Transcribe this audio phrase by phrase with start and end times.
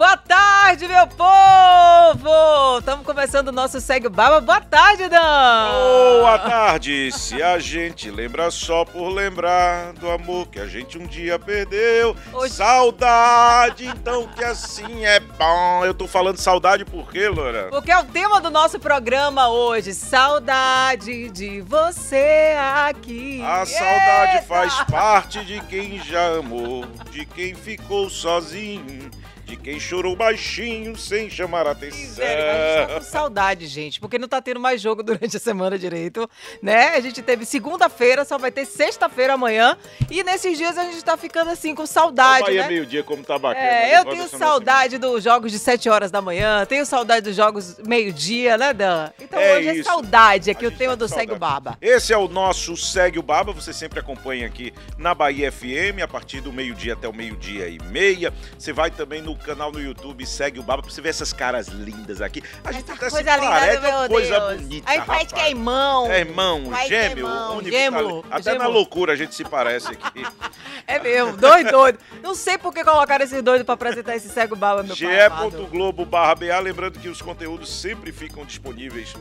[0.00, 2.78] Boa tarde, meu povo!
[2.78, 4.40] Estamos começando o nosso Segue o Baba.
[4.40, 5.72] Boa tarde, Dan!
[6.20, 7.12] Boa tarde!
[7.12, 12.16] Se a gente lembra só por lembrar do amor que a gente um dia perdeu.
[12.32, 15.84] Hoje- Saudade, então que assim é bom.
[15.84, 17.68] Eu tô falando saudade por quê, Loura?
[17.68, 19.92] Porque é o tema do nosso programa hoje.
[19.92, 22.56] Saudade de você
[22.86, 23.42] aqui.
[23.42, 24.46] A saudade Eita!
[24.46, 29.10] faz parte de quem já amou, de quem ficou sozinho,
[29.50, 31.98] de quem chorou baixinho sem chamar a atenção.
[31.98, 35.40] Miséria, a gente tá com saudade, gente, porque não tá tendo mais jogo durante a
[35.40, 36.30] semana direito,
[36.62, 36.90] né?
[36.90, 39.76] A gente teve segunda-feira, só vai ter sexta-feira amanhã.
[40.08, 42.68] E nesses dias a gente tá ficando assim com saudade, Bahia né?
[42.68, 43.66] meio-dia como tá bacana.
[43.66, 47.76] É, eu tenho saudade dos jogos de 7 horas da manhã, tenho saudade dos jogos
[47.84, 49.10] meio-dia, né, Dan?
[49.20, 49.84] Então É hoje é isso.
[49.84, 51.64] saudade aqui, o tema tá do com Segue o saudade.
[51.64, 51.78] Baba.
[51.82, 56.06] Esse é o nosso Segue o Baba, você sempre acompanha aqui na Bahia FM, a
[56.06, 58.32] partir do meio-dia até o meio-dia e meia.
[58.56, 61.68] Você vai também no canal no YouTube Segue o Baba, pra você ver essas caras
[61.68, 62.42] lindas aqui.
[62.64, 64.60] A gente até se Coisa linda, parece, é coisa Deus.
[64.62, 66.10] bonita, Aí faz que é irmão.
[66.10, 68.26] É irmão, Faz que é gêmeo, irmão, gêmeo, talento.
[68.30, 68.58] Até gêmeo.
[68.58, 70.22] na loucura a gente se parece aqui.
[70.86, 72.00] É mesmo, dois doidos.
[72.20, 76.04] Não sei por que colocaram esses doidos pra apresentar esse Segue o Baba, meu ge.globo
[76.04, 79.14] barra BA, lembrando que os conteúdos sempre ficam disponíveis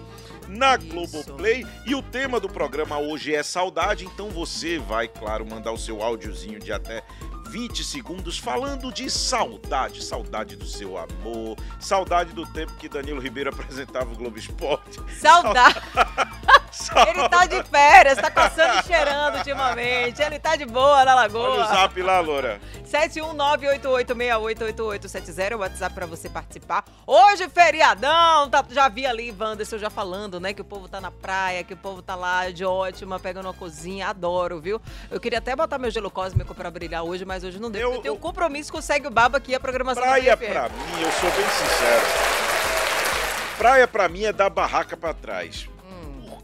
[0.48, 0.88] na Isso.
[0.88, 1.66] Globoplay.
[1.86, 6.02] E o tema do programa hoje é saudade, então você vai, claro, mandar o seu
[6.02, 7.04] áudiozinho de até
[7.50, 13.50] 20 segundos falando de saudade, saudade do seu amor, saudade do tempo que Danilo Ribeiro
[13.50, 15.02] apresentava o Globo Esporte.
[15.20, 15.82] Saudade.
[17.08, 20.22] Ele tá de férias, tá coçando e cheirando ultimamente.
[20.22, 21.68] Ele tá de boa na Olha o lagoa.
[21.68, 22.60] zap lá, Loura.
[22.90, 26.84] 71988688870 é o WhatsApp pra você participar.
[27.06, 31.12] Hoje, feriadão, tá, já vi ali, Wanderson já falando, né, que o povo tá na
[31.12, 34.82] praia, que o povo tá lá de ótima, pegando uma cozinha, adoro, viu?
[35.12, 37.82] Eu queria até botar meu gelo cósmico pra brilhar hoje, mas hoje não deu.
[37.82, 40.10] Eu- Eu, tenho eu- um compromisso com o Segue o Baba aqui, a programação da
[40.10, 42.06] Praia pra mim, eu sou bem sincero.
[43.58, 45.68] Praia pra mim é dar barraca pra trás.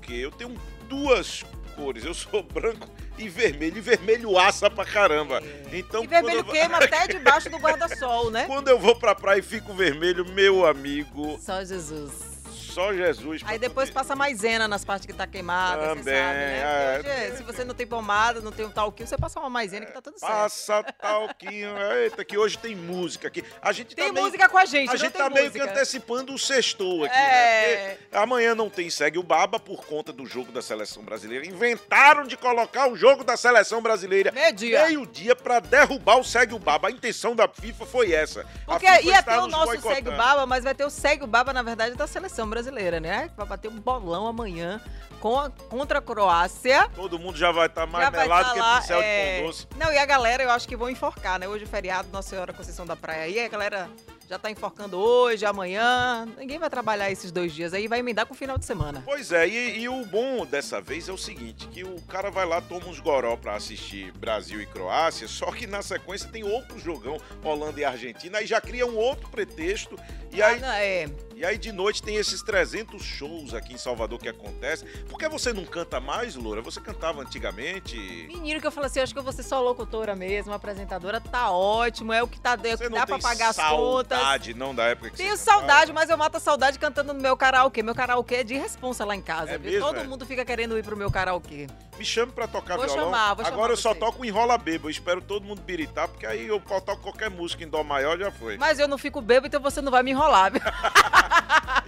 [0.06, 0.56] Porque eu tenho
[0.88, 1.44] duas
[1.76, 2.06] cores.
[2.06, 3.78] Eu sou branco e vermelho.
[3.78, 5.42] E vermelho assa pra caramba.
[5.74, 8.46] Então, E vermelho eu, queima até debaixo do guarda-sol, né?
[8.48, 12.35] quando eu vou pra praia e fico vermelho, meu amigo, Só Jesus.
[12.66, 13.42] Só Jesus.
[13.46, 16.60] Aí depois poder- passa maisena nas partes que tá queimada, você Também, sabe, né?
[16.60, 17.28] é.
[17.30, 19.92] Hoje, se você não tem pomada, não tem um talquinho, você passa uma maisena que
[19.94, 20.32] tá tudo certo.
[20.32, 21.70] Passa talquinho.
[21.94, 23.44] Eita, que hoje tem música aqui.
[23.62, 25.72] A gente Tem tá meio- música com a gente, A gente tá meio que música.
[25.76, 27.20] antecipando o sextou aqui, É.
[27.20, 27.96] né?
[27.96, 31.46] Porque amanhã não tem Segue o Baba por conta do jogo da seleção brasileira.
[31.46, 34.86] Inventaram de colocar o jogo da seleção brasileira Meio-dia.
[34.86, 36.88] meio-dia pra derrubar o Segue o Baba.
[36.88, 38.46] A intenção da FIFA foi essa.
[38.66, 39.82] Porque ia ter o nos nosso.
[39.82, 43.00] Segue o Baba, mas vai ter o Segue o Baba, na verdade, da seleção brasileira,
[43.02, 43.30] né?
[43.36, 44.80] Vai bater um bolão amanhã
[45.20, 46.88] com a- contra a Croácia.
[46.96, 49.26] Todo mundo já vai estar mais Já vai melado tá que lá, pincel é...
[49.36, 49.68] de pão doce.
[49.78, 51.48] Não, e a galera, eu acho que vão enforcar, né?
[51.48, 53.24] Hoje é feriado, Nossa Senhora Conceição da Praia.
[53.24, 53.90] aí a galera
[54.30, 56.26] já tá enforcando hoje, amanhã.
[56.38, 59.04] Ninguém vai trabalhar esses dois dias aí, vai emendar com o final de semana.
[59.06, 62.46] Pois é, e, e o bom dessa vez é o seguinte, que o cara vai
[62.46, 66.80] lá, toma uns goró pra assistir Brasil e Croácia, só que na sequência tem outro
[66.80, 69.96] jogão, Holanda e Argentina, aí já cria um outro pretexto,
[70.32, 71.06] e aí, Ah, não, é.
[71.36, 74.88] E aí de noite tem esses 300 shows aqui em Salvador que acontecem.
[75.10, 76.62] Por que você não canta mais, Loura?
[76.62, 77.98] Você cantava antigamente?
[78.28, 81.52] Menino que eu falei assim, acho que eu vou ser só locutora mesmo, apresentadora, tá
[81.52, 84.18] ótimo, é o que, tá, é o que dá pra pagar as contas.
[84.18, 87.36] saudade, não, da época que Tenho saudade, mas eu mato a saudade cantando no meu
[87.36, 87.84] karaokê.
[87.84, 89.72] Meu karaokê é de responsa lá em casa, É viu?
[89.72, 90.04] mesmo, Todo é?
[90.04, 91.68] mundo fica querendo ir pro meu karaokê.
[91.98, 93.06] Me chame pra tocar Vou violão.
[93.06, 94.00] chamar, vou chamar Agora eu só você.
[94.00, 94.88] toco enrola bebo.
[94.88, 98.32] Eu espero todo mundo biritar, porque aí eu toco qualquer música em dó maior, já
[98.32, 98.58] foi.
[98.58, 100.62] Mas eu não fico bêbado, então você não vai me enrolar, viu?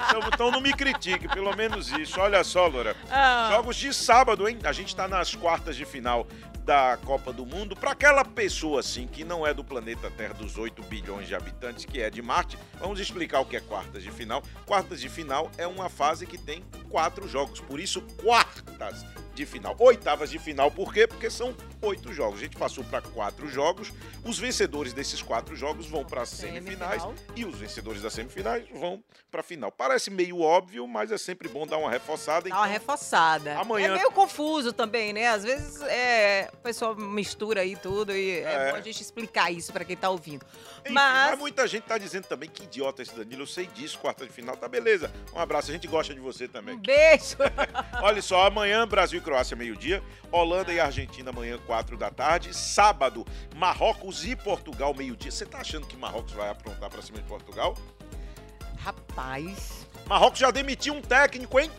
[0.08, 2.20] Então, então não me critique, pelo menos isso.
[2.20, 2.96] Olha só, Loura.
[3.09, 3.50] Ah.
[3.52, 4.58] Jogos de sábado, hein?
[4.64, 6.25] A gente tá nas quartas de final
[6.64, 7.76] da Copa do Mundo.
[7.76, 11.85] Pra aquela pessoa, assim, que não é do planeta Terra dos 8 bilhões de habitantes,
[11.85, 14.44] que é de Marte, vamos explicar o que é quartas de final.
[14.66, 19.06] Quartas de final é uma fase que tem quatro jogos, por isso, quartas
[19.37, 19.75] de final.
[19.79, 21.05] Oitavas de final, por quê?
[21.07, 22.39] Porque são oito jogos.
[22.39, 23.93] A gente passou para quatro jogos.
[24.25, 27.13] Os vencedores desses quatro jogos vão para semifinais Semifinal.
[27.35, 29.01] e os vencedores das semifinais vão
[29.31, 29.72] para final.
[29.72, 32.49] Parece meio óbvio, mas é sempre bom dar uma reforçada.
[32.49, 33.55] Dá uma reforçada.
[33.59, 35.28] Amanhã- É meio confuso também, né?
[35.28, 38.72] Às vezes é, o pessoal mistura aí tudo e é, É.
[38.72, 40.43] bom a gente explicar isso pra quem tá ouvindo.
[40.84, 43.43] Enfim, mas, mas muita gente tá dizendo também que idiota esse Danilo.
[43.43, 45.11] Eu sei disso, quarta de final, tá beleza.
[45.34, 46.75] Um abraço, a gente gosta de você também.
[46.75, 47.37] Um beijo.
[48.01, 50.02] Olha só, amanhã Brasil Croácia, meio-dia.
[50.32, 52.53] Holanda e Argentina, amanhã, quatro da tarde.
[52.56, 53.26] Sábado,
[53.58, 55.29] Marrocos e Portugal, meio-dia.
[55.29, 57.76] Você tá achando que Marrocos vai aprontar pra cima de Portugal?
[58.78, 59.85] Rapaz.
[60.06, 61.70] Marrocos já demitiu um técnico, hein?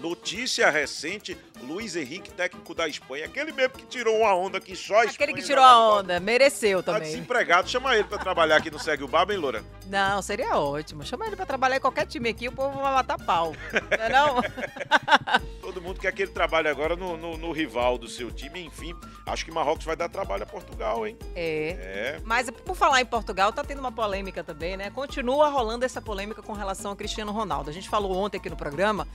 [0.00, 4.96] Notícia recente, Luiz Henrique, técnico da Espanha, aquele mesmo que tirou uma onda que só
[5.00, 6.18] a Aquele que tirou a onda.
[6.20, 7.10] Mereceu Tá também.
[7.10, 9.64] desempregado, chama ele pra trabalhar aqui no Segue o Baba, hein, Loura?
[9.86, 11.04] Não, seria ótimo.
[11.04, 13.54] Chama ele pra trabalhar em qualquer time aqui, o povo vai matar pau.
[13.72, 14.36] Não é não?
[15.84, 18.94] Mundo quer que ele trabalhe agora no, no- no rival do seu time, enfim.
[19.26, 21.16] Acho que Marrocos vai dar trabalho a Portugal, hein?
[21.36, 22.16] É.
[22.16, 22.20] É.
[22.24, 24.90] Mas por falar em Portugal, tá tendo uma polêmica também, né?
[24.90, 27.70] Continua rolando essa polêmica com relação ao Cristiano Ronaldo.
[27.70, 29.06] A gente falou ontem aqui no programa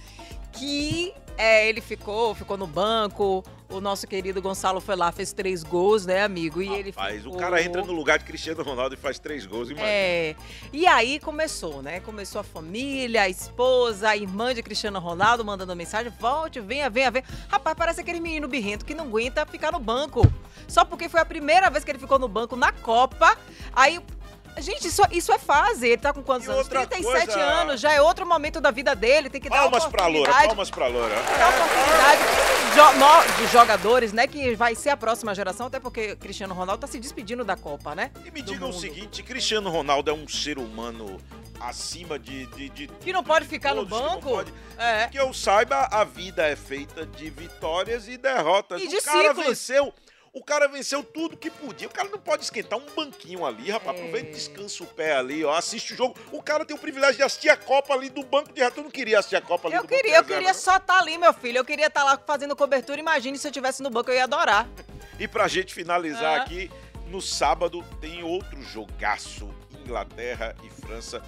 [0.52, 3.44] que é, ele ficou, ficou no banco.
[3.70, 6.62] O nosso querido Gonçalo foi lá, fez três gols, né, amigo?
[6.62, 7.36] E ele Rapaz, ficou...
[7.36, 9.88] o cara entra no lugar de Cristiano Ronaldo e faz três gols, imagina.
[9.88, 10.36] É.
[10.74, 12.00] E aí começou, né?
[12.00, 17.12] Começou a família, a esposa, a irmã de Cristiano Ronaldo mandando mensagem: volte, venha, venha,
[17.12, 17.26] venha.
[17.48, 20.22] Rapaz, parece aquele menino birrento que não aguenta ficar no banco.
[20.68, 23.38] Só porque foi a primeira vez que ele ficou no banco na Copa.
[23.72, 24.02] Aí.
[24.62, 25.88] Gente, isso, isso é fase.
[25.88, 26.64] Ele tá com quantos E anos?
[26.64, 29.30] outra 37 coisa- anos, já é outro momento da vida dele.
[29.30, 31.16] Tem que dar Palmas pra Loura, oportunidade palmas pra Loura.
[31.16, 32.22] dar oportunidade
[32.76, 34.28] jo- no- de jogadores, né?
[34.28, 37.96] Que vai ser a próxima geração, até porque Cristiano Ronaldo tá se despedindo da Copa,
[37.96, 38.12] né?
[38.26, 41.18] E me digam o seguinte, Cristiano Ronaldo é um ser humano
[41.60, 42.46] acima de...
[42.48, 44.30] de, de Que não pode ficar no todos, que banco.
[44.30, 45.08] pode- É.
[45.08, 48.82] Que eu saiba, a vida é feita de vitórias e derrotas.
[48.82, 49.46] E de o cara ciclos.
[49.46, 49.94] venceu...
[50.32, 51.88] O cara venceu tudo que podia.
[51.88, 53.98] O cara não pode esquentar um banquinho ali, rapaz.
[53.98, 54.00] É.
[54.00, 55.54] Aproveita e descansa o pé ali, ó.
[55.54, 56.16] Assiste o jogo.
[56.32, 58.92] O cara tem o privilégio de assistir a Copa ali do banco de Tu não
[58.92, 61.00] queria assistir a Copa ali Eu do banco de queria, eu reserva, queria só estar
[61.00, 61.58] ali, meu filho.
[61.58, 63.00] Eu queria estar lá fazendo cobertura.
[63.00, 64.68] Imagine se eu estivesse no banco, eu ia adorar.
[65.20, 66.44] E pra gente finalizar Ah.
[66.44, 66.72] aqui,
[67.08, 69.50] no sábado tem outro jogaço:
[69.84, 71.22] Inglaterra e França.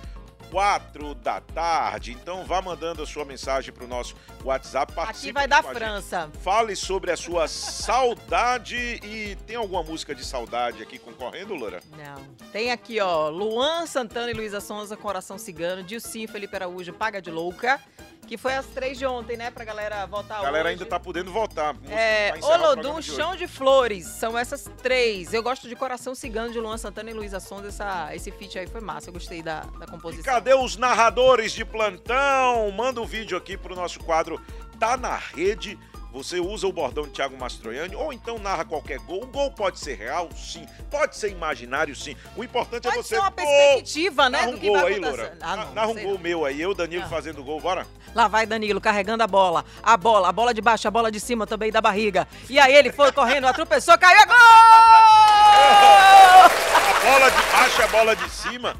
[0.51, 2.11] 4 da tarde.
[2.11, 4.93] Então vá mandando a sua mensagem pro nosso WhatsApp.
[4.93, 5.81] participe Aqui vai dar com a gente.
[5.81, 6.29] França.
[6.43, 11.81] Fale sobre a sua saudade e tem alguma música de saudade aqui concorrendo, Loura?
[11.97, 12.21] Não.
[12.51, 17.31] Tem aqui, ó, Luan Santana e Luísa Sonza, Coração Cigano, Dilcinho, Felipe Araújo, Paga de
[17.31, 17.79] Louca,
[18.27, 20.73] que foi às três de ontem, né, pra galera votar A galera hoje.
[20.73, 21.75] ainda tá podendo votar.
[21.89, 23.01] É, o Olodum.
[23.01, 25.33] Chão de Flores, são essas três.
[25.33, 28.67] Eu gosto de Coração Cigano de Luan Santana e Luísa Sonza, essa, esse feat aí
[28.67, 30.23] foi massa, eu gostei da, da E composição.
[30.33, 32.71] cadê os narradores de plantão?
[32.71, 34.39] Manda um vídeo aqui pro nosso quadro
[34.79, 35.77] Tá na Rede.
[36.13, 39.23] Você usa o bordão de Thiago Mastroianni ou então narra qualquer gol.
[39.23, 40.65] O gol pode ser real, sim.
[40.89, 42.17] Pode ser imaginário, sim.
[42.35, 43.15] O importante é Pode você.
[43.15, 44.99] ser uma perspectiva, né, Narra um gol aí.
[44.99, 45.37] Loura.
[45.41, 46.19] Ah, não, Narra um gol não.
[46.19, 46.61] meu aí.
[46.61, 47.09] Eu, Danilo, Ah.
[47.09, 47.61] fazendo gol.
[47.61, 47.87] Bora?
[48.13, 49.63] Lá vai Danilo carregando a bola.
[49.81, 52.27] A bola, a bola de baixo, a bola de cima também da barriga.
[52.49, 54.19] E aí ele foi correndo, atropessou, caiu.
[54.19, 54.35] é Gol!
[54.35, 56.49] A
[57.03, 58.75] bola de baixo, a bola de cima.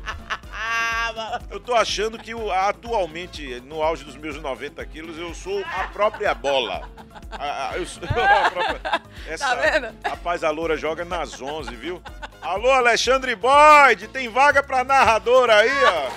[1.50, 6.34] Eu tô achando que atualmente, no auge dos meus 90 quilos, eu sou a própria
[6.34, 6.90] bola.
[7.32, 8.08] A- a- eu sou a
[8.52, 9.02] própria.
[9.28, 9.96] Essa, Tá vendo?
[10.06, 12.02] Rapaz, a Loura joga nas 11, viu?
[12.42, 16.10] Alô, Alexandre Boyd, tem vaga pra narrador aí, ó.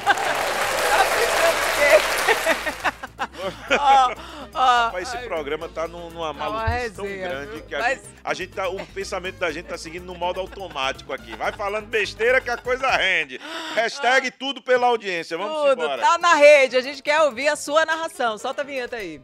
[3.79, 4.15] Ó,
[4.55, 7.63] Rapaz, esse programa tá num- numa Tá maluquice tão resenha, grande viu?
[7.63, 10.41] que a, Mas- gente, a gente tá, o pensamento da gente tá seguindo no modo
[10.41, 11.35] automático aqui.
[11.37, 13.41] Vai falando besteira que a coisa rende.
[13.75, 15.37] Hashtag tudo pela audiência.
[15.37, 16.01] Vamos tudo, embora.
[16.01, 16.77] tá na rede.
[16.77, 18.39] A gente quer ouvir a sua narração.
[18.39, 19.21] Solta a vinheta aí.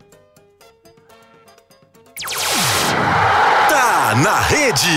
[3.69, 4.89] Tá na rede.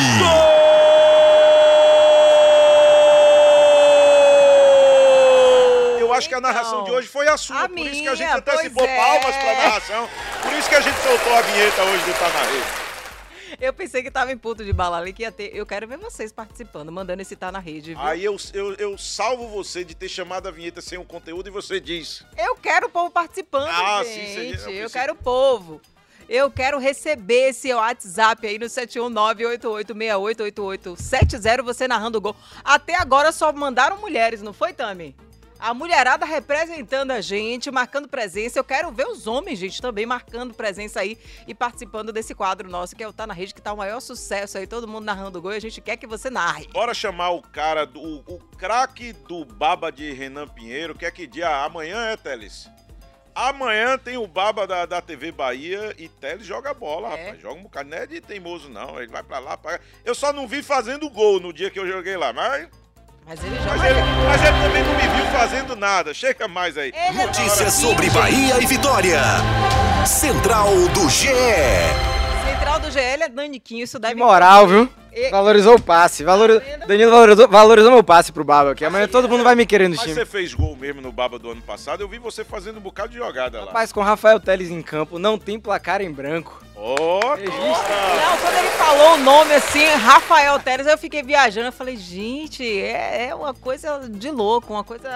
[5.99, 8.07] Eu acho que a narração Então, de hoje foi a sua, a por isso que
[8.07, 8.95] a gente minha, antecipou é.
[8.97, 10.09] palmas pra narração.
[10.41, 12.83] Por isso que a gente soltou a vinheta hoje do Tá na Rede.
[13.59, 15.55] Eu pensei que tava em ponto de bala ali, que ia ter.
[15.55, 18.01] Eu quero ver vocês participando, mandando esse tá na rede, viu?
[18.03, 21.51] Aí eu, eu, eu salvo você de ter chamado a vinheta sem o conteúdo e
[21.51, 22.25] você diz.
[22.37, 24.59] Eu quero o povo participando, Ah, sim, gente.
[24.59, 25.79] você- eu quero o povo.
[26.33, 32.35] Eu quero receber esse WhatsApp aí no 71988688870, você narrando o gol.
[32.63, 35.15] Até agora só mandaram mulheres, não foi, Tami?
[35.59, 38.57] A mulherada representando a gente, marcando presença.
[38.57, 42.95] Eu quero ver os homens, gente, também marcando presença aí e participando desse quadro nosso,
[42.95, 45.39] que é o Tá na Rede, que tá o maior sucesso aí, todo mundo narrando
[45.39, 46.67] gol e a gente quer que você narre.
[46.73, 50.95] Bora chamar o cara, do, o, o craque do Baba de Renan Pinheiro.
[50.95, 51.63] Quer que dia?
[51.63, 52.71] Amanhã é, Teles?
[53.35, 57.25] Amanhã tem o Baba da, da TV Bahia e Teles joga bola, É.
[57.25, 57.41] rapaz.
[57.41, 57.89] Joga um bocado.
[57.89, 58.99] Não é de teimoso, não.
[59.01, 59.57] Ele vai pra lá.
[59.57, 59.79] Pra...
[60.05, 62.67] Eu só não vi fazendo gol no dia que eu joguei lá, mas,
[63.25, 63.89] Mas ele mas, joga.
[63.89, 66.13] ele, mas ele também não me viu fazendo nada.
[66.13, 66.89] Chega mais aí.
[66.89, 68.09] Ele é Notícias sobre.
[68.11, 69.19] Bahia e Vitória.
[70.05, 71.27] Central do GE.
[72.45, 74.89] Central do GL é Daniquinho, isso deve Que moral, viu?
[75.15, 76.23] E- Valorizou o passe.
[76.23, 76.59] Valori...
[76.59, 76.85] Tá?
[76.87, 79.95] Danilo valorizou, valorizou meu passe pro Baba, que amanhã todo mundo vai me querer no
[79.95, 80.15] Mas time.
[80.15, 83.09] você fez gol mesmo no Baba do ano passado, eu vi você fazendo um bocado
[83.09, 83.65] de jogada lá.
[83.67, 86.61] Rapaz, com Rafael Teles em campo, não tem placar em branco.
[86.75, 87.53] Ó, Regista.
[87.55, 91.67] Não, quando ele falou o nome assim, Rafael Teres, eu fiquei viajando.
[91.67, 95.09] Eu falei, gente, é, é uma coisa de louco, uma coisa.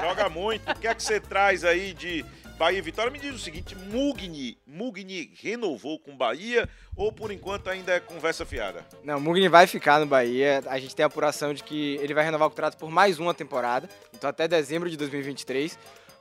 [0.00, 0.70] joga muito.
[0.70, 2.24] O que é que você traz aí de
[2.62, 3.10] Bahia e Vitória?
[3.10, 8.46] Me diz o seguinte, Mugni, Mugni renovou com Bahia ou por enquanto ainda é conversa
[8.46, 8.86] fiada?
[9.02, 10.62] Não, Mugni vai ficar no Bahia.
[10.66, 13.34] A gente tem a apuração de que ele vai renovar o contrato por mais uma
[13.34, 15.76] temporada, então até dezembro de 2023,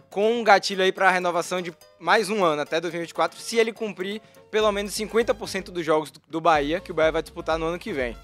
[0.10, 3.72] com um gatilho aí para a renovação de mais um ano, até 2024, se ele
[3.72, 4.20] cumprir
[4.50, 7.94] pelo menos 50% dos jogos do- Bahia, que o Bahia vai disputar no ano que
[7.94, 8.18] vem.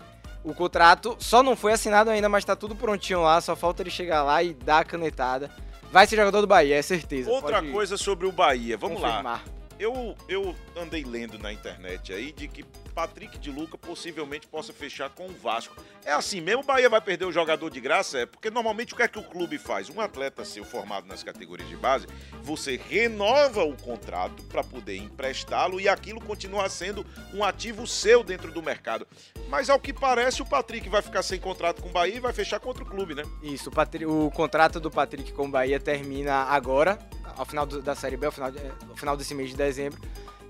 [0.43, 3.91] O contrato só não foi assinado ainda, mas tá tudo prontinho lá, só falta ele
[3.91, 5.51] chegar lá e dar a canetada.
[5.91, 7.29] Vai ser jogador do Bahia, é certeza.
[7.29, 9.41] Outra pode coisa sobre o Bahia, vamos lá.
[9.79, 12.63] Eu, eu andei lendo na internet aí de que
[12.95, 15.75] Patrick de Luca possivelmente possa fechar com o Vasco.
[16.03, 18.19] É assim mesmo, o Bahia vai perder o jogador de graça?
[18.19, 19.87] É porque normalmente o que é que o clube faz?
[19.87, 22.07] Um atleta seu formado nas categorias de base,
[22.41, 28.51] você renova o contrato para poder emprestá-lo e aquilo continua sendo um ativo seu dentro
[28.51, 29.07] do mercado.
[29.47, 32.33] Mas ao que parece, o Patrick vai ficar sem contrato com o Bahia e vai
[32.33, 33.23] fechar com outro clube, né?
[33.43, 36.97] Isso, o, Patri- o contrato do Patrick com o Bahia termina agora,
[37.37, 39.55] ao final do- da Série B, ao final, de- é, ao final desse mês de
[39.55, 40.01] dezembro.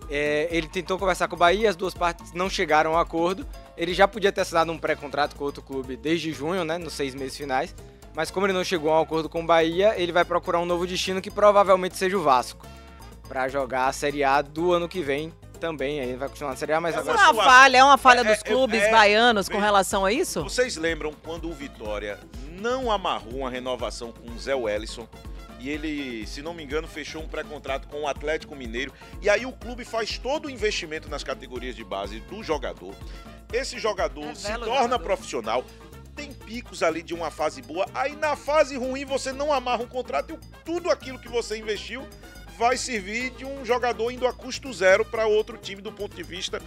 [0.09, 3.45] É, ele tentou conversar com o Bahia, as duas partes não chegaram a um acordo.
[3.75, 7.13] Ele já podia ter assinado um pré-contrato com outro clube desde junho, né, nos seis
[7.13, 7.75] meses finais.
[8.15, 10.65] Mas como ele não chegou a um acordo com o Bahia, ele vai procurar um
[10.65, 12.65] novo destino que provavelmente seja o Vasco.
[13.27, 15.99] Pra jogar a Série A do ano que vem também.
[15.99, 17.31] Aí ele vai continuar na Série A, mas É é agora...
[17.31, 20.41] uma falha, é uma falha É, dos é, clubes é, baianos com relação a isso?
[20.43, 22.17] Vocês lembram quando o Vitória
[22.61, 25.07] não amarrou uma renovação com o Zé Wellison?
[25.59, 28.93] E ele, se não me engano, fechou um pré-contrato com o Atlético Mineiro.
[29.21, 32.93] E aí o clube faz todo o investimento nas categorias de base do jogador.
[33.51, 34.99] Esse jogador É se torna jogador.
[34.99, 35.65] profissional.
[36.15, 37.87] Tem picos ali de uma fase boa.
[37.93, 42.07] Aí na fase ruim você não amarra um contrato e tudo aquilo que você investiu
[42.57, 46.23] vai servir de um jogador indo a custo zero para outro time do ponto de
[46.23, 46.59] vista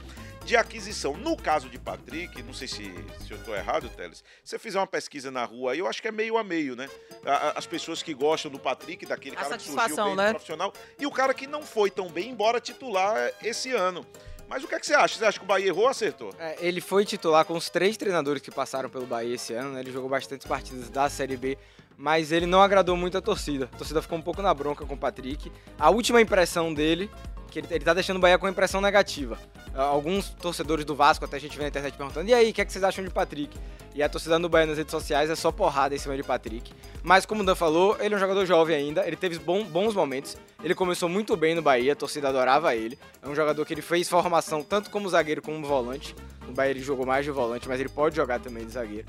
[0.51, 1.17] de aquisição.
[1.17, 2.83] No caso de Patrick, não sei se,
[3.25, 6.03] se eu estou errado, Teles, se você fizer uma pesquisa na rua aí, eu acho
[6.03, 6.89] que é meio a meio, né?
[7.25, 10.31] A- a- As pessoas que gostam do Patrick, daquele A cara que surgiu bem né?
[10.31, 14.05] profissional, e o cara que não foi tão bem, embora titular esse ano.
[14.49, 15.17] Mas o que, é que você acha?
[15.17, 16.35] Você acha que o Bahia errou ou acertou?
[16.37, 19.79] É, ele foi titular com os três treinadores que passaram pelo Bahia esse ano, né?
[19.81, 21.57] Ele jogou bastantes partidas da Série B,
[22.01, 23.69] mas ele não agradou muito a torcida.
[23.71, 25.53] A torcida ficou um pouco na bronca com o Patrick.
[25.79, 27.11] A última impressão dele,
[27.51, 29.39] que ele, ele tá deixando o Bahia com impressão negativa.
[29.75, 32.55] Ah, Alguns torcedores do Vasco, até a gente vê na internet perguntando, e aí, o
[32.55, 33.55] que, é que vocês acham de Patrick?
[33.95, 36.73] E a torcida no Bahia nas redes sociais é só porrada em cima de Patrick.
[37.03, 40.39] Mas como o Dan falou, ele é um jogador jovem ainda, ele teve bons momentos.
[40.65, 42.99] Ele começou muito bem no Bahia, a torcida adorava ele.
[43.23, 46.17] É um jogador que ele fez formação tanto como zagueiro como volante.
[46.47, 49.07] No Bahia ele jogou mais de volante, mas ele pode jogar também de zagueiro.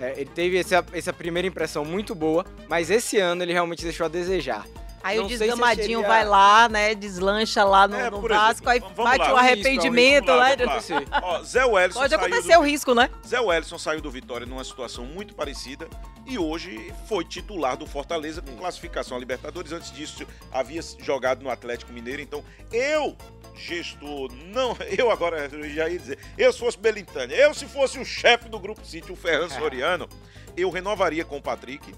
[0.00, 4.06] É, ele teve essa, essa primeira impressão muito boa, mas esse ano ele realmente deixou
[4.06, 4.66] a desejar.
[5.02, 6.94] Aí Não o desgamadinho seria- vai lá, né?
[6.94, 8.80] Deslancha lá no, É, no Vasco, exemplo, aí
[9.18, 9.38] bate lá.
[9.40, 10.56] arrependimento, vamos lá, né?
[10.64, 11.20] vamos lá.
[11.22, 13.10] Ó, Zé Wellison Pode saiu acontecer do- o risco, né?
[13.26, 15.86] Zé Wellison saiu do Vitória numa situação muito parecida
[16.26, 19.72] e hoje foi titular do Fortaleza com classificação a Libertadores.
[19.72, 22.22] Antes disso, havia jogado no Atlético Mineiro.
[22.22, 23.14] Então, eu,
[23.54, 27.98] gestor, não, eu agora eu já ia dizer, eu se fosse Belintânia, eu se fosse
[27.98, 30.08] o chefe do Grupo City, o Ferran Soriano,
[30.56, 31.94] eu renovaria com o Patrick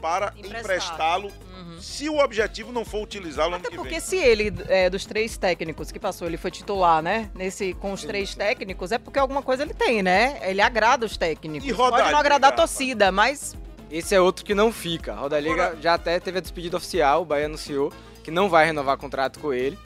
[0.00, 1.30] para emprestá-lo
[1.80, 4.00] se o objetivo não for utilizá-lo ano Até que porque vem.
[4.00, 7.30] se ele, é, dos três técnicos que passou, ele foi titular, né?
[7.34, 10.38] Nesse, com os três técnicos, é porque alguma coisa ele tem, né?
[10.42, 11.68] Ele agrada os técnicos.
[11.68, 13.56] E Pode não agradar a torcida, mas
[13.90, 15.12] Esse é outro que não fica.
[15.12, 18.48] A Roda Liga Agora- já até teve a despedida oficial, o Bahia anunciou que não
[18.48, 19.78] vai renovar contrato com ele.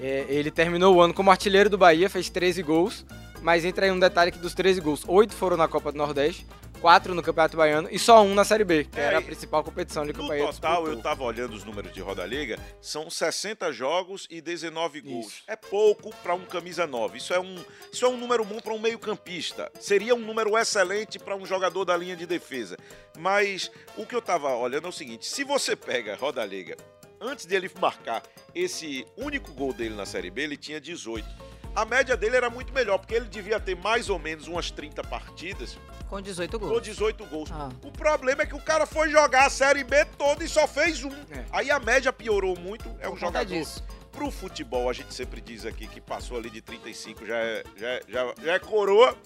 [0.00, 3.04] É, ele terminou o ano como artilheiro do Bahia, fez 13 gols,
[3.42, 6.46] mas entra aí um detalhe que dos 13 gols, 8 foram na Copa do Nordeste,
[6.80, 9.62] 4 no Campeonato Baiano e só um na Série B, que É, era a principal
[9.62, 10.88] competição de o No total, disputou.
[10.88, 15.26] eu tava olhando os números de Roda Liga, são 60 jogos e 19 gols.
[15.26, 15.42] Isso.
[15.46, 17.18] É pouco para um camisa 9.
[17.18, 19.70] Isso é um, isso é um número bom para um meio-campista.
[19.78, 22.78] Seria um número excelente para um jogador da linha de defesa.
[23.18, 26.78] Mas o que eu tava olhando é o seguinte: se você pega Roda Liga,
[27.20, 28.22] antes dele marcar
[28.54, 31.26] esse único gol dele na Série B, ele tinha 18.
[31.74, 35.02] A média dele era muito melhor, porque ele devia ter mais ou menos umas 30
[35.04, 36.82] partidas com 18 com gols.
[36.82, 37.50] 18 gols.
[37.52, 37.68] Ah.
[37.84, 41.04] O problema é que o cara foi jogar a Série B toda e só fez
[41.04, 41.12] um.
[41.30, 41.44] É.
[41.52, 42.84] Aí a média piorou muito.
[42.98, 43.46] É um Por conta jogador.
[43.46, 43.84] disso.
[44.10, 47.86] Pro futebol, a gente sempre diz aqui que passou ali de 35, já é, já,
[47.88, 49.16] é- já, já é coroa.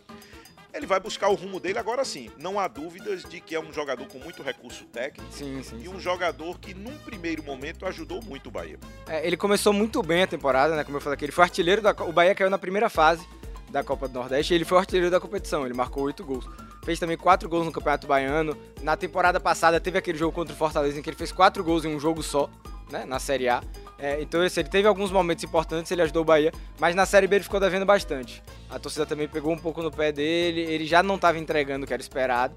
[0.75, 2.29] Ele vai buscar o rumo dele agora sim.
[2.37, 5.77] Não há dúvidas de que é um jogador com muito recurso técnico Sim, sim.
[5.79, 5.89] e sim.
[5.89, 8.77] um jogador que, num primeiro momento, ajudou muito o Bahia.
[9.07, 10.83] É, ele começou muito bem a temporada, né?
[10.83, 11.93] Como eu falei aqui, ele foi artilheiro da.
[12.01, 13.25] O Bahia caiu na primeira fase
[13.71, 14.53] da Copa do Nordeste.
[14.53, 16.45] Ele foi artilheiro da competição, ele marcou oito gols.
[16.85, 18.57] Fez também quatro gols no Campeonato Baiano.
[18.83, 21.85] Na temporada passada teve aquele jogo contra o Fortaleza em que ele fez quatro gols
[21.85, 22.51] em um jogo só,
[22.91, 23.63] né, na Série A.
[24.05, 27.27] É, então assim, ele teve alguns momentos importantes, ele ajudou o Bahia, mas na Série
[27.27, 28.43] B ele ficou devendo bastante.
[28.69, 31.87] A torcida também pegou um pouco no pé dele, ele já não estava entregando o
[31.87, 32.55] que era esperado.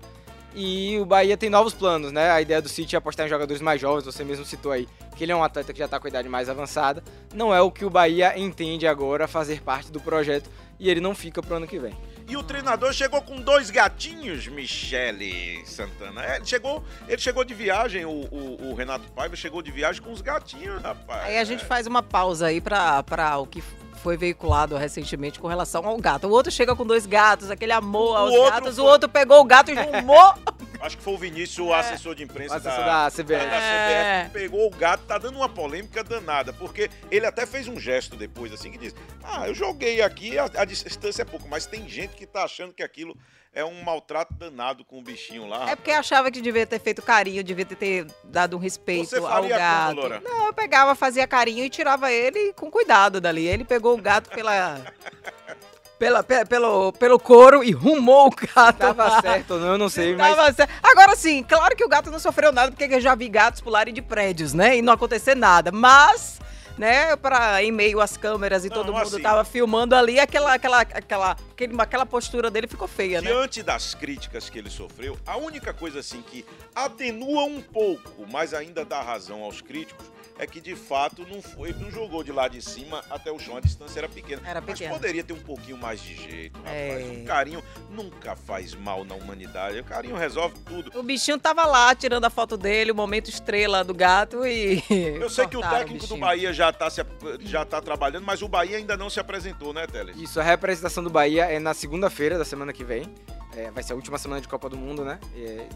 [0.54, 2.32] E o Bahia tem novos planos, né?
[2.32, 5.24] A ideia do City é apostar em jogadores mais jovens, você mesmo citou aí que
[5.24, 7.01] ele é um atleta que já está com a idade mais avançada.
[7.34, 11.13] Não é o que o Bahia entende agora fazer parte do projeto e ele não
[11.15, 11.96] fica pro ano que vem.
[12.29, 16.24] E o treinador chegou com dois gatinhos, Michele Santana.
[16.25, 20.01] É, ele, chegou, ele chegou de viagem, o, o- o Renato Paiva chegou de viagem
[20.01, 21.25] com os gatinhos, rapaz.
[21.25, 23.63] Aí a gente faz uma pausa aí pra, pra o que
[24.03, 26.27] foi veiculado recentemente com relação ao gato.
[26.27, 29.39] O outro chega com dois gatos, aquele amor O aos gatos, foi- o outro pegou
[29.39, 30.34] o gato e rumou.
[30.79, 33.46] Acho que foi o Vinícius, o assessor de imprensa O assessor da CBF.
[33.46, 34.24] da É.
[34.24, 38.15] CBF, pegou o gato, tá dando uma polêmica danada, porque ele até fez um gesto
[38.15, 41.88] depois, assim, que diz: Ah, eu joguei aqui, a, a distância é pouco, mas tem
[41.89, 43.17] gente que tá achando que aquilo
[43.53, 45.69] é um maltrato danado com o bichinho lá.
[45.72, 49.24] É porque achava que devia ter feito carinho, devia ter, dado um respeito Você ao
[49.24, 49.96] faria como, gato.
[49.96, 50.22] Loura?
[50.24, 53.48] Não, eu pegava, fazia carinho e tirava ele com cuidado dali.
[53.48, 54.79] Ele pegou o gato pela.
[56.00, 58.77] Pela, pe- pelo, pelo couro e rumou o gato.
[58.77, 60.72] Tava certo não, eu não sei, mas Tava certo.
[60.84, 63.92] Agora sim, claro que o gato não sofreu nada, porque eu já vi gatos pularem
[63.94, 64.77] de prédios, né?
[64.77, 65.72] E não acontecer nada.
[65.72, 66.39] Mas,
[66.77, 70.54] né, pra, em meio às câmeras e Não, todo mundo assim- tava filmando ali, aquela,
[70.54, 73.28] aquela, aquela, aquele- aquela postura dele ficou feia, né?
[73.32, 76.46] Diante das críticas que ele sofreu, a única coisa assim que
[76.76, 80.06] atenua um pouco, mas ainda dá razão aos críticos,
[80.40, 83.58] é que de fato não foi, não jogou de lá de cima até o chão,
[83.58, 84.40] a distância era pequena.
[84.46, 84.94] Era Mas pequena.
[84.94, 86.76] poderia ter um pouquinho mais de jeito, rapaz.
[86.76, 87.20] É.
[87.24, 89.80] O carinho nunca faz mal na humanidade.
[89.80, 90.92] O carinho resolve tudo.
[91.00, 94.84] O bichinho tava lá tirando a foto dele, o momento estrela do gato e.
[95.20, 96.20] Eu sei que o técnico do bichinho.
[96.20, 97.04] Bahia já tá, se,
[97.40, 100.16] já tá trabalhando, mas o Bahia ainda não se apresentou, né, Teles?
[100.18, 103.13] Isso, a representação do Bahia é na segunda-feira da semana que vem.
[103.56, 105.20] É, vai ser a última semana de Copa do Mundo, né?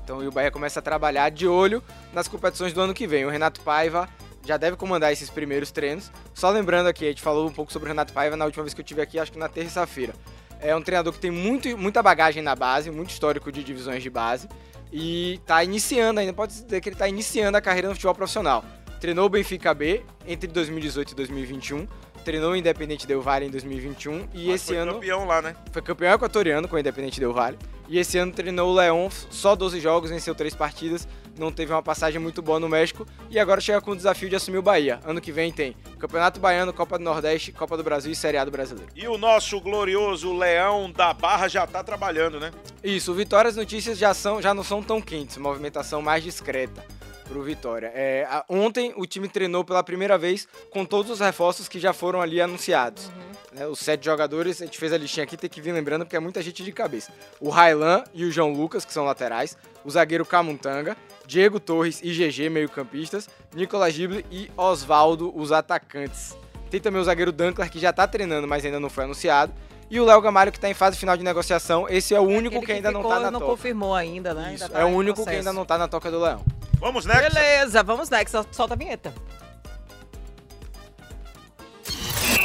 [0.03, 1.81] Então o Bahia começa a trabalhar de olho
[2.13, 3.25] nas competições do ano que vem.
[3.25, 4.07] O Renato Paiva
[4.45, 6.11] já deve comandar esses primeiros treinos.
[6.33, 8.73] Só lembrando aqui, a gente falou um pouco sobre o Renato Paiva na última vez
[8.73, 10.13] que eu tive aqui, acho que na terça-feira.
[10.59, 14.09] É um treinador que tem muito, muita bagagem na base, muito histórico de divisões de
[14.09, 14.47] base.
[14.91, 18.63] E tá iniciando ainda, pode dizer que ele tá iniciando a carreira no futebol profissional.
[18.99, 21.87] Treinou o Benfica B entre 2018 e 2021.
[22.23, 25.55] Treinou o Independente Del Valle em 2021 e Mas esse foi ano campeão lá, né?
[25.71, 27.57] foi campeão equatoriano com o Independente Del Valle.
[27.89, 31.05] E esse ano treinou o Leão, só 12 jogos, venceu 3 partidas,
[31.37, 34.35] não teve uma passagem muito boa no México e agora chega com o desafio de
[34.35, 35.01] assumir o Bahia.
[35.03, 38.45] Ano que vem tem Campeonato Baiano, Copa do Nordeste, Copa do Brasil e Série A
[38.45, 38.89] do Brasileiro.
[38.95, 42.51] E o nosso glorioso Leão da Barra já tá trabalhando, né?
[42.81, 46.85] Isso, o Vitória as notícias já, são, já não são tão quentes, movimentação mais discreta
[47.31, 47.91] pro Vitória.
[47.95, 51.93] É, a- ontem o time treinou pela primeira vez com todos os reforços que já
[51.93, 53.09] foram ali anunciados.
[53.53, 53.67] né?
[53.67, 56.19] os sete jogadores, a gente fez a listinha aqui, tem que vir lembrando porque é
[56.21, 57.11] muita gente de cabeça.
[57.39, 62.11] O Railan e o João Lucas, que são laterais, o zagueiro Camuntanga, Diego Torres e
[62.13, 66.33] GG, meio-campistas, Nicolas Gible e Osvaldo, os atacantes.
[66.69, 69.51] Tem também o zagueiro Dankler, que já tá treinando, mas ainda não foi anunciado.
[69.89, 71.85] E o Léo Gamalho, que tá em fase final de negociação.
[71.89, 73.51] Esse é o único Aquele que ainda não ficou, tá na não toca.
[73.51, 74.53] confirmou ainda, né?
[74.53, 75.37] Isso, Ainda tá é o único que processo.
[75.49, 76.41] ainda não tá na toca do Leão.
[76.81, 77.13] Vamos, né?
[77.29, 78.35] Beleza, vamos next.
[78.51, 79.13] Solta a vinheta.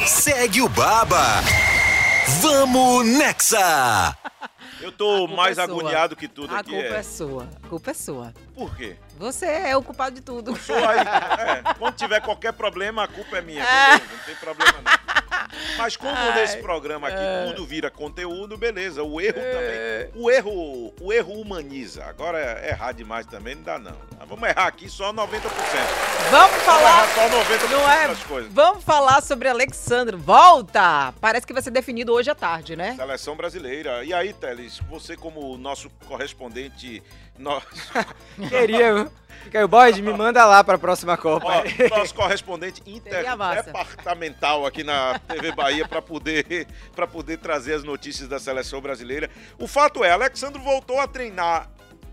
[0.07, 1.41] Segue o Baba.
[2.43, 4.15] Vamos Nexa.
[4.79, 6.71] Eu tô mais é agoniado que tudo A aqui.
[6.71, 6.99] culpa é.
[6.99, 7.03] É.
[7.03, 7.49] sua.
[7.65, 8.35] A culpa é sua.
[8.55, 8.97] Por quê?
[9.17, 10.55] Você é o culpado de tudo.
[10.59, 10.99] Sou aí.
[11.39, 13.65] É, quando tiver qualquer problema, a culpa é minha.
[13.65, 14.05] beleza?
[14.13, 15.26] Não tem problema não.
[15.77, 17.17] Mas como Ai, nesse programa aqui
[17.49, 19.03] tudo vira conteúdo, beleza.
[19.03, 20.11] O erro também.
[20.15, 22.05] O erro, o erro humaniza.
[22.05, 23.97] Agora é errar demais também não dá não.
[24.27, 25.27] Vamos errar aqui só 90%.
[26.31, 27.05] Vamos Vamos falar.
[27.05, 28.09] errar só 90% Não é?
[28.09, 28.53] das coisas.
[28.53, 30.17] Vamos falar sobre Alexandre.
[30.17, 31.13] Volta!
[31.21, 32.95] Parece que vai ser definido hoje à tarde, né?
[32.97, 34.05] Seleção brasileira.
[34.05, 37.03] E aí, Teles, você como nosso correspondente,
[37.39, 37.67] nosso,
[38.49, 39.11] Queria, viu?
[39.45, 41.47] Fica aí, o Bode, me manda lá pra próxima Copa.
[41.47, 48.29] ó, nosso correspondente interdepartamental aqui na TV Bahia para poder, pra poder trazer as notícias
[48.29, 49.31] da seleção brasileira.
[49.57, 51.71] O fato é, Alexandre voltou a treinar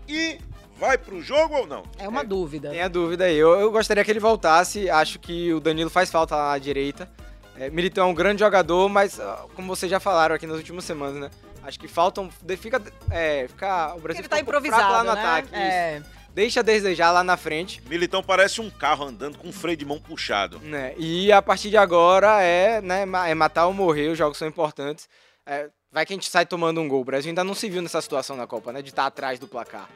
[0.08, 0.38] e
[0.78, 1.82] vai pro jogo ou não?
[1.98, 2.70] É uma dúvida.
[2.70, 3.36] Tem a dúvida aí.
[3.36, 4.88] Eu, eu gostaria que ele voltasse.
[4.88, 7.10] Acho que o Danilo faz falta lá na direita.
[7.56, 9.20] É, Militão é um grande jogador, mas
[9.54, 11.30] como vocês já falaram aqui nas últimas semanas, né?
[11.62, 12.30] Acho que faltam.
[12.58, 15.20] Fica, é, fica, o Brasil Ele tá improvisado, lá no né?
[15.20, 15.54] ataque.
[15.54, 16.02] É.
[16.34, 17.80] Deixa a desejar lá na frente.
[17.88, 20.58] Militão parece um carro andando com um freio de mão puxado.
[20.58, 20.92] Né?
[20.98, 25.08] E a partir de agora é, né, é matar ou morrer, os jogos são importantes.
[25.46, 27.02] É, Vai que a gente sai tomando um gol.
[27.02, 28.82] O Brasil ainda não se viu nessa situação na Copa, né?
[28.82, 29.88] De estar atrás do placar.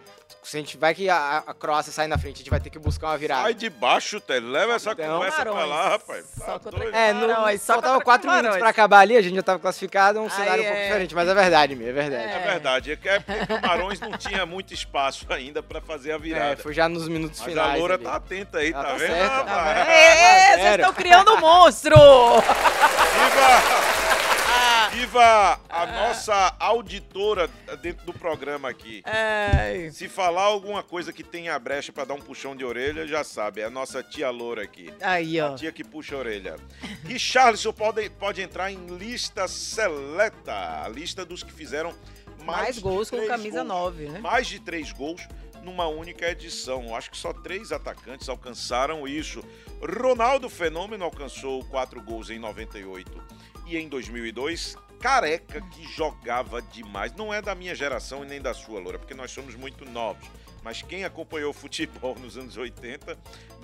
[0.44, 2.70] Se a gente vai que a, a Croácia sai na frente, a gente vai ter
[2.70, 3.42] que buscar uma virada.
[3.42, 4.46] Sai de baixo, Tele.
[4.46, 6.24] Leva essa Então- conversa pra lá, rapaz.
[6.38, 6.94] Só Tá doido.
[6.94, 8.42] É, Camarões, só faltava quatro Camarões.
[8.44, 10.84] minutos pra acabar ali, a gente já tava classificado, um cenário um pouco é.
[10.86, 12.32] diferente, mas é verdade, Mi, é verdade.
[12.32, 16.14] É verdade, é que é porque Camarões não tinha muito espaço ainda pra fazer a
[16.14, 16.62] É, virada.
[16.62, 17.74] foi já nos minutos Mas finais.
[17.74, 18.04] a Loura ali.
[18.04, 19.14] tá atenta aí, Ela tá, tá vendo?
[19.16, 19.46] rapaz?
[19.48, 19.90] Tá vendo?
[19.90, 21.96] É, vocês estão criando um monstro!
[21.96, 23.97] Viva!
[24.92, 27.48] Viva a nossa auditora
[27.80, 29.02] dentro do programa aqui.
[29.04, 29.90] Ai.
[29.90, 33.60] Se falar alguma coisa que tenha brecha pra dar um puxão de orelha, já sabe,
[33.60, 34.92] é a nossa tia Loura aqui.
[35.00, 35.52] Aí, ó.
[35.52, 36.56] A tia que puxa a orelha.
[37.04, 41.94] Richarlison pode, pode entrar em lista seleta, a lista dos que fizeram
[42.44, 43.68] mais, Mais de gols com camisa gols.
[43.68, 44.18] 9, né?
[44.20, 45.20] Mais de três gols
[45.62, 46.94] numa única edição.
[46.94, 49.44] Acho que só três atacantes alcançaram isso.
[49.82, 53.37] Ronaldo Fenômeno alcançou quatro gols em 98
[53.68, 54.76] e em 2002.
[55.00, 57.14] Careca que jogava demais.
[57.14, 60.28] Não é da minha geração e nem da sua, Loura, porque nós somos muito novos.
[60.62, 63.16] Mas quem acompanhou futebol nos anos 80,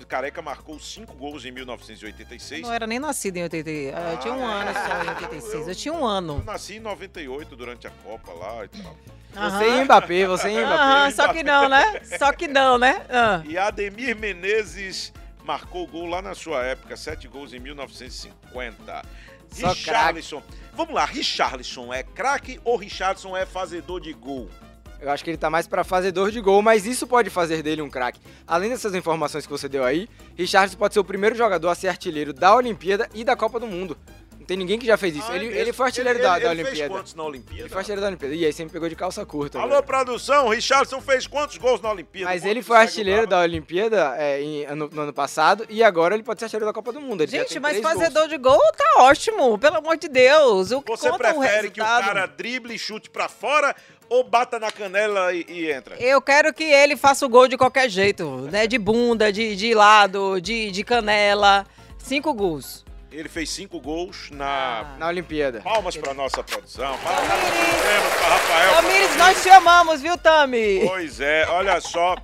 [0.07, 2.61] Careca marcou cinco gols em 1986.
[2.61, 3.69] Não era nem nascido em 80.
[3.69, 5.67] Eu tinha um ano só em 86.
[5.67, 6.37] Eu tinha um ano.
[6.37, 8.95] Eu nasci em 90 durante a Copa lá e tal.
[9.35, 10.73] Você e Mbappé, você e Mbappé.
[10.73, 12.01] Aham, só que não, né?
[12.17, 13.05] Só que não, né?
[13.09, 13.43] Ah.
[13.45, 15.11] E Ademir Menezes
[15.43, 19.05] marcou gol lá na sua época, sete gols em 1950.
[19.55, 20.43] Só Richarlison.
[20.73, 24.49] Vamos lá, Richarlison é craque ou Richarlison é fazedor de gol?
[24.99, 27.81] Eu acho que ele tá mais pra fazedor de gol, mas isso pode fazer dele
[27.81, 28.19] um craque.
[28.47, 31.89] Além dessas informações que você deu aí, Richardson pode ser o primeiro jogador a ser
[31.89, 33.97] artilheiro da Olimpíada e da Copa do Mundo.
[34.45, 35.25] Não tem ninguém que já fez isso.
[35.27, 36.93] Ah, ele, é ele foi artilheiro Ele- da, ele da fez Olimpíada.
[36.93, 37.61] quantos na Olimpíada?
[37.63, 38.35] Ele foi artilheiro da Olimpíada.
[38.35, 39.59] E aí me pegou de calça curta.
[39.59, 42.31] Alô, produção, Richarlison fez quantos gols na Olimpíada?
[42.31, 46.21] Mas ele foi artilheiro da Olimpíada é, em- ano- no ano passado e agora ele
[46.21, 47.21] pode ser artilheiro da Copa do Mundo.
[47.21, 47.97] Ele Gente, mas três gols.
[47.97, 50.69] fazedor de gol tá ótimo, pelo amor de Deus.
[50.71, 53.75] O que Você conta o prefere que o cara drible e chute pra fora
[54.07, 55.95] ou bata na canela e, e entra?
[55.99, 58.67] Eu quero que ele faça o gol de qualquer jeito, né?
[58.67, 61.65] De bunda, de, de lado, de, de canela.
[61.97, 62.84] Cinco gols.
[63.15, 64.35] Ele fez cinco gols Ah.
[64.35, 64.97] na.
[64.99, 65.61] Na Olimpíada.
[65.61, 66.97] Palmas pra nossa produção.
[66.97, 67.27] Palmas
[68.19, 68.73] pra Rafael.
[68.75, 70.81] Tamires, nós te amamos, viu, Tami?
[70.85, 72.15] Pois é, olha só.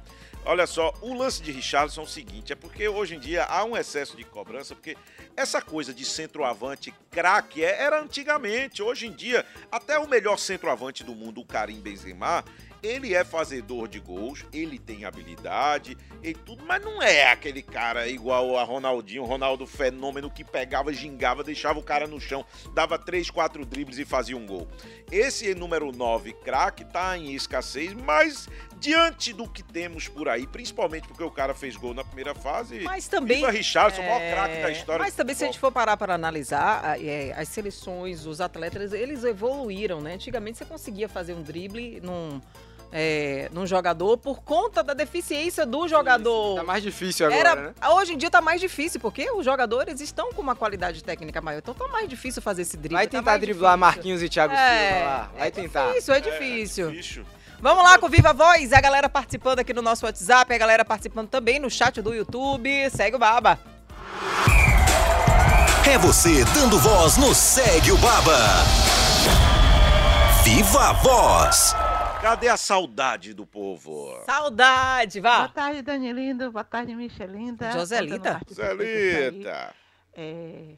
[0.43, 3.63] Olha só, o lance de Richarlison é o seguinte, é porque hoje em dia há
[3.63, 4.97] um excesso de cobrança, porque
[5.37, 11.03] essa coisa de centroavante craque é- era antigamente, hoje em dia, até o melhor centroavante
[11.03, 12.43] do mundo, o Karim Benzema,
[12.83, 18.07] ele é fazedor de gols, ele tem habilidade e tudo, mas não é aquele cara
[18.07, 23.29] igual a Ronaldinho, Ronaldo fenômeno que pegava, gingava, deixava o cara no chão, dava três,
[23.29, 24.67] quatro dribles e fazia um gol.
[25.11, 28.47] Esse número 9 craque tá em escassez, mas
[28.81, 32.79] diante do que temos por aí, principalmente porque o cara fez gol na primeira fase,
[32.79, 33.37] Mas também.
[33.37, 35.95] Viva Richarlison, o maior é, craque da história Mas também, se a gente for parar
[35.97, 40.15] para analisar, é, as seleções, os atletas, eles evoluíram, né?
[40.15, 42.41] Antigamente você conseguia fazer um drible num,
[42.91, 46.55] é, num jogador por conta da deficiência do jogador.
[46.57, 47.73] Tá mais difícil agora, Era, né?
[47.93, 51.59] Hoje em dia tá mais difícil, porque os jogadores estão com uma qualidade técnica maior.
[51.59, 52.95] Então tá mais difícil fazer esse drible.
[52.95, 53.79] Vai tá tentar mais driblar difícil.
[53.79, 55.31] Marquinhos e Thiago É, Silva lá.
[55.37, 55.87] Vai é tentar.
[55.89, 56.91] difícil, é É, difícil.
[56.91, 57.25] difícil.
[57.61, 61.29] Vamos lá com Viva Voz, a galera participando aqui no nosso WhatsApp, a galera participando
[61.29, 62.89] também no chat do YouTube.
[62.89, 63.59] Segue o Baba.
[65.87, 68.37] É você dando voz no Segue o Baba.
[70.43, 71.75] Viva a voz.
[72.21, 74.15] Cadê a saudade do povo?
[74.25, 75.47] Saudade, Boa vá.
[75.47, 76.51] tarde, Dani Lindo.
[76.51, 77.71] Boa tarde, Michelinda.
[77.71, 78.39] Joselita?
[78.49, 79.73] Zelita.
[80.13, 80.75] É...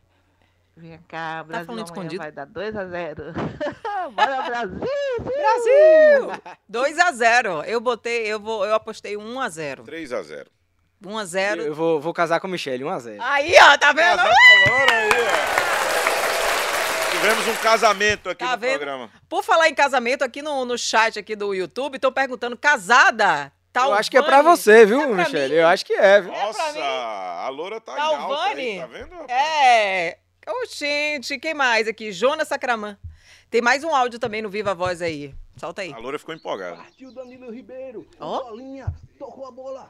[0.75, 2.17] Vem cá, Brasil falando amanhã escondido?
[2.21, 3.25] vai dar 2 a 0
[4.15, 4.87] Bora, Brasil!
[5.19, 6.41] Brasil!
[6.67, 7.63] 2 a 0.
[7.65, 9.83] Eu botei, eu vou, eu apostei 1 a 0.
[9.83, 10.49] 3 a 0
[11.05, 11.61] 1 a 0.
[11.61, 13.17] Eu vou, vou casar com a Michelle, 1x0.
[13.19, 14.15] Aí, ó, tá vendo?
[14.17, 14.33] Casar
[14.65, 15.82] agora aí, ó.
[17.23, 18.71] Tivemos um casamento aqui Tá no vendo?
[18.79, 19.09] programa.
[19.29, 23.49] Por falar em casamento, aqui no, no chat aqui do YouTube, estão perguntando, casada?
[23.73, 25.55] Eu acho que é pra você, viu, Michelle?
[25.55, 26.33] Eu acho que é, viu?
[26.33, 28.21] Nossa, a loura tá em Talvani?
[28.33, 29.11] alta aí, tá vendo?
[29.11, 29.31] rapaz?
[29.31, 30.17] É.
[30.45, 32.11] Ô, gente, quem mais aqui?
[32.11, 32.97] Jonas Sacramã.
[33.49, 35.33] Tem mais um áudio também no Viva Voz aí.
[35.55, 35.93] Solta aí.
[35.93, 36.75] A loura ficou empolgada.
[36.75, 38.05] Partiu Danilo Ribeiro.
[38.19, 38.43] Ó.
[38.43, 38.93] Bolinha.
[39.17, 39.89] Tocou a bola.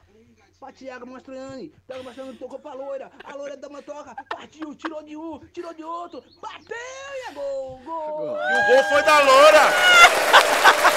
[0.64, 1.74] Pra Thiago Mastroianni.
[1.86, 3.12] Thiago Mastroianni tocou pra loira.
[3.22, 4.16] A loira dá uma toca.
[4.30, 4.74] Partiu.
[4.74, 5.38] Tirou de um.
[5.52, 6.24] Tirou de outro.
[6.40, 7.82] Bateu e é gol.
[7.84, 8.34] Gol.
[8.34, 9.60] E o gol foi da loura!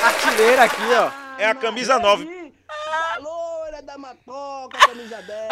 [0.05, 1.11] Artilheira aqui, ó.
[1.37, 2.53] É a camisa 9.
[2.69, 5.49] A loira da Matoca, camisa 10.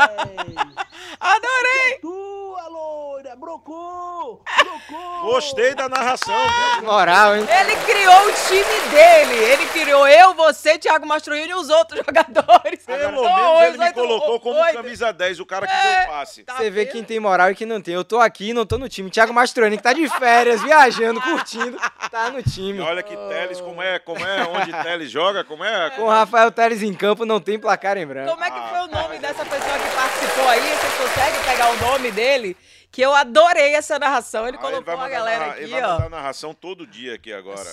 [1.19, 1.99] Adorei!
[1.99, 3.35] Tua loira.
[3.35, 4.41] brocou!
[4.59, 5.14] Brocou!
[5.25, 6.35] Gostei da narração,
[6.79, 6.83] viu?
[6.89, 7.45] Moral, hein?
[7.59, 9.43] Ele criou o time dele.
[9.43, 12.85] Ele criou eu, você, Thiago Mastroianni e os outros jogadores.
[12.85, 14.73] Pelo Ó, menos ele me colocou como oito.
[14.75, 16.43] camisa 10, o cara que É, deu passe.
[16.43, 17.93] tá Você vê quem tem moral e quem não tem.
[17.95, 19.09] Eu tô aqui, não tô no time.
[19.09, 21.77] Thiago Mastroni, que tá de férias, viajando, curtindo,
[22.11, 22.79] tá no E time.
[22.81, 25.89] olha que Teles, como é, como é, onde Teles joga, como é?
[25.91, 28.29] Com o Rafael Teles em campo, não tem placar em branco.
[28.31, 30.61] Como é que foi o nome dessa pessoa que participou aí?
[30.61, 32.55] Vocês conseguem pegar o nome dele?
[32.95, 34.47] Que eu adorei essa narração.
[34.47, 35.91] Ele Ah, colocou vai a galera aqui, Ele vai ó.
[35.95, 37.69] mandar narração todo dia aqui agora.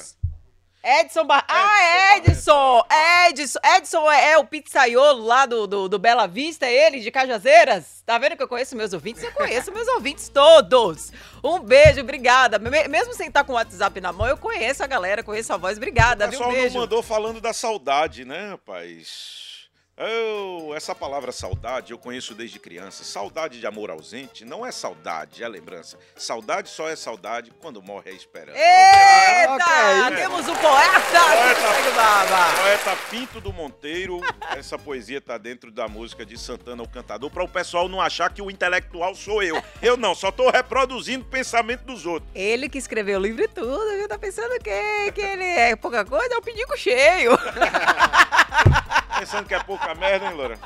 [0.84, 1.44] Edson Bar...
[1.46, 2.82] Ah, Edson!
[3.30, 3.58] Edson!
[3.76, 8.02] Edson é, é o pizzaiolo lá do, do, do Bela Vista, é ele, de Cajazeiras?
[8.04, 9.22] Tá vendo que eu conheço meus ouvintes?
[9.22, 11.12] Eu conheço meus ouvintes todos.
[11.44, 12.58] Um beijo, obrigada.
[12.58, 15.56] Me- Mesmo sem estar com o WhatsApp na mão, eu conheço a galera, conheço a
[15.56, 15.76] voz.
[15.76, 16.38] Obrigada, O viu?
[16.40, 19.51] pessoal Um não mandou falando da saudade, né, rapaz?
[20.08, 23.04] Eu- essa palavra saudade eu conheço desde criança.
[23.04, 25.98] Saudade de amor ausente não é saudade, é lembrança.
[26.16, 28.58] Saudade só é saudade quando morre a esperança.
[28.58, 29.54] Eita!
[29.54, 30.16] Ok.
[30.16, 31.00] Temos um poeta!
[31.20, 31.68] Poeta.
[31.92, 32.62] o.
[32.62, 34.20] Poeta Pinto do Monteiro,
[34.56, 38.32] essa poesia tá dentro da música de Santana o Cantador, para o pessoal não achar
[38.32, 39.62] que o intelectual sou eu.
[39.80, 42.30] Eu não, só tô reproduzindo o pensamento dos outros.
[42.34, 44.08] Ele que escreveu o livro e tudo, viu?
[44.08, 46.34] Tá pensando que, que ele é pouca coisa?
[46.34, 47.32] É um pinico cheio.
[49.22, 50.58] Pensando que é pouca merda, hein, Loura?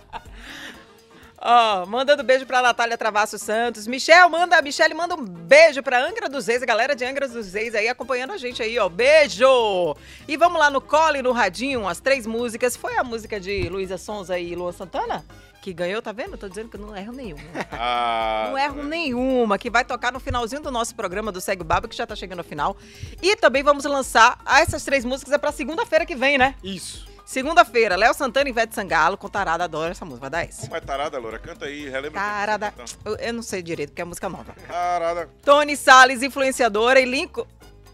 [1.39, 3.87] Ó, mandando beijo pra Natália Travasso Santos.
[3.87, 7.53] Michel, manda, Michele manda um beijo pra Angra dos Reis, a galera de Angra dos
[7.53, 8.89] Reis aí acompanhando a gente aí, ó.
[8.89, 9.95] Beijo!
[10.27, 12.79] E vamos lá no Cole, no Radinho, as três músicas.
[12.79, 15.23] Foi a música de Luísa Sonza e Luan Santana?
[15.61, 16.39] Que ganhou, tá vendo?
[16.39, 17.43] Tô dizendo que eu não erro nenhuma.
[17.73, 21.65] Ah, Não erro nenhuma, que vai tocar no finalzinho do nosso programa do Segue o
[21.65, 22.75] Baba, que já tá chegando ao final.
[23.21, 26.55] E também vamos lançar essas três músicas é pra segunda-feira que vem, né?
[26.65, 27.15] Isso.
[27.27, 30.61] Segunda-feira, Léo Santana e Ivete Sangalo com Tarada, adoro essa música, vai dar esse.
[30.61, 31.41] Como é tarada, Loura?
[31.41, 32.21] Canta aí, relembra.
[32.21, 32.73] Tarada.
[33.05, 34.55] Eu, eu não sei direito, porque é música nova.
[34.69, 35.29] Tarada.
[35.45, 37.45] Tony Salles, influenciadora, e Lincoln,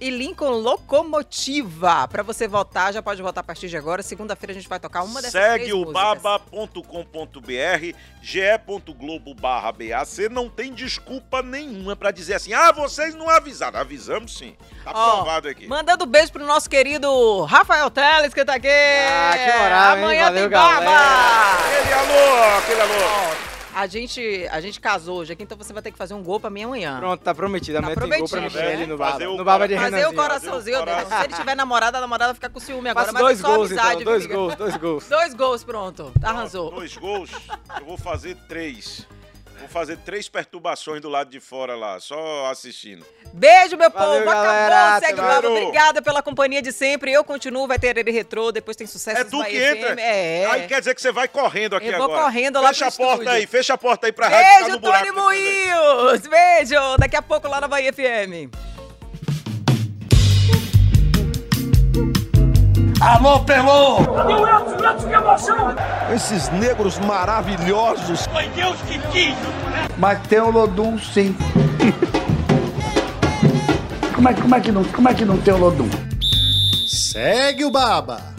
[0.03, 2.09] e Lincoln Locomotiva.
[2.09, 4.03] Pra você votar, já pode votar a partir de agora.
[4.03, 6.73] Segunda-feira a gente vai tocar uma dessas Segue três o baba.com.br,
[8.21, 10.29] ge.globo barra BAC.
[10.29, 13.79] Não tem desculpa nenhuma pra dizer assim, ah, vocês não avisaram.
[13.79, 14.57] Avisamos sim.
[14.83, 15.69] Tá Ó, provado aqui.
[15.69, 18.67] Mandando beijo pro nosso querido Rafael Teles, que tá aqui.
[18.69, 20.03] Ah, que moral, hein?
[20.03, 20.85] Amanhã Valeu, tem baba.
[20.85, 21.53] galera.
[21.79, 22.93] Aquele alô, aquele alô.
[23.49, 26.23] Ó, a gente, a gente casou hoje aqui, então você vai ter que fazer um
[26.23, 26.99] gol pra mim amanhã.
[26.99, 27.73] Pronto, tá prometido.
[27.79, 28.87] Tá Amanhã tem gol pra Michele né?
[28.87, 29.19] no Baba.
[29.25, 30.23] No Baba de cora- Fazer o Renanzinho.
[30.23, 31.07] coraçãozinho Fazer o dele.
[31.17, 33.07] Se ele tiver namorada, a namorada fica com ciúme agora.
[33.07, 34.05] Faço mas dois é só gols, amizade, então.
[34.05, 34.35] Dois amiga.
[34.39, 35.09] gols, dois gols.
[35.09, 36.13] Dois gols, pronto.
[36.23, 36.71] Arrasou.
[36.71, 37.31] Dois gols,
[37.81, 39.07] eu vou fazer três.
[39.62, 43.07] Vou fazer três perturbações do lado de fora lá, só assistindo.
[43.33, 44.31] Beijo, meu Valeu, povo.
[44.31, 44.96] galera.
[44.96, 45.01] Acabou.
[45.09, 45.44] Segue o mais.
[45.44, 47.12] Obrigada pela companhia de sempre.
[47.12, 50.01] Eu continuo, vai ter ele retrô, depois tem sucesso É tu que entra.
[50.01, 50.46] É.
[50.51, 52.22] Aí quer dizer que você vai correndo aqui Eu vou agora.
[52.25, 53.31] correndo lá Fecha a porta estúdio.
[53.31, 55.07] aí, fecha a porta aí pra rádio ficar Beijo, no buraco.
[55.07, 56.20] Tony Moinhos.
[56.27, 56.96] Beijo.
[56.98, 58.51] Daqui a pouco lá na Bahia FM.
[63.03, 63.97] Alô, Pelô!
[64.15, 64.77] Cadê o Edson?
[64.77, 65.75] O Edson, que emoção!
[66.15, 68.27] Esses negros maravilhosos.
[68.27, 69.35] Foi Deus que quis!
[69.99, 71.37] Mas tem o Lodum sim.
[74.15, 75.91] como, é, como, é que não, como é que não tem o Lodum?
[76.87, 78.32] Segue o Baba.